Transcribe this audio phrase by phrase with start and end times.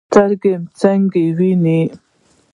[0.09, 1.79] سترګې څنګه ویني؟